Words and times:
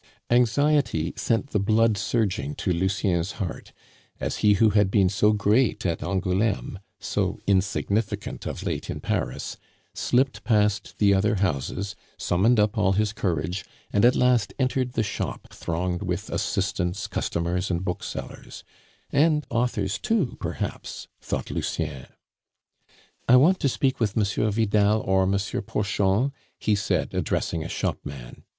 Anxiety 0.31 1.13
sent 1.15 1.51
the 1.51 1.59
blood 1.59 1.95
surging 1.95 2.55
to 2.55 2.71
Lucien's 2.73 3.33
heart, 3.33 3.71
as 4.19 4.37
he 4.37 4.53
who 4.53 4.71
had 4.71 4.89
been 4.89 5.09
so 5.09 5.31
great 5.31 5.85
at 5.85 6.01
Angouleme, 6.01 6.79
so 6.99 7.39
insignificant 7.45 8.47
of 8.47 8.63
late 8.63 8.89
in 8.89 8.99
Paris, 8.99 9.57
slipped 9.93 10.43
past 10.43 10.97
the 10.97 11.13
other 11.13 11.35
houses, 11.35 11.95
summoned 12.17 12.59
up 12.59 12.79
all 12.79 12.93
his 12.93 13.13
courage, 13.13 13.63
and 13.93 14.03
at 14.03 14.15
last 14.15 14.55
entered 14.57 14.93
the 14.93 15.03
shop 15.03 15.53
thronged 15.53 16.01
with 16.01 16.31
assistants, 16.31 17.05
customers, 17.05 17.69
and 17.69 17.85
booksellers 17.85 18.63
"And 19.11 19.45
authors 19.51 19.99
too, 19.99 20.35
perhaps!" 20.39 21.09
thought 21.21 21.51
Lucien. 21.51 22.07
"I 23.29 23.35
want 23.35 23.59
to 23.59 23.69
speak 23.69 23.99
with 23.99 24.17
M. 24.17 24.23
Vidal 24.51 25.01
or 25.01 25.21
M. 25.25 25.33
Porchon," 25.37 26.31
he 26.57 26.73
said, 26.73 27.13
addressing 27.13 27.63
a 27.63 27.69
shopman. 27.69 28.43